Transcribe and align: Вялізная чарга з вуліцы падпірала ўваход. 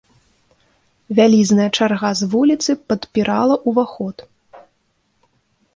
Вялізная 1.19 1.67
чарга 1.77 2.11
з 2.23 2.31
вуліцы 2.33 2.71
падпірала 2.93 3.55
ўваход. 3.69 4.15